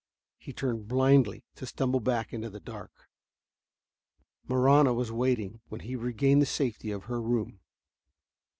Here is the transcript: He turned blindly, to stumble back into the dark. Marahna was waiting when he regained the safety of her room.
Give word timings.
He 0.39 0.51
turned 0.51 0.87
blindly, 0.87 1.43
to 1.53 1.67
stumble 1.67 1.99
back 1.99 2.33
into 2.33 2.49
the 2.49 2.59
dark. 2.59 3.07
Marahna 4.47 4.95
was 4.95 5.11
waiting 5.11 5.61
when 5.69 5.81
he 5.81 5.95
regained 5.95 6.41
the 6.41 6.47
safety 6.47 6.89
of 6.89 7.03
her 7.03 7.21
room. 7.21 7.59